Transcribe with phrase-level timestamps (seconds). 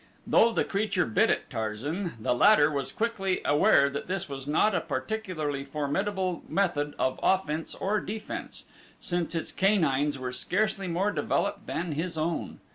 [0.25, 4.73] Though the creature bit at Tarzan the latter was quickly aware that this was not
[4.73, 8.65] a particularly formidable method of offense or defense,
[8.99, 12.59] since its canines were scarcely more developed than his own.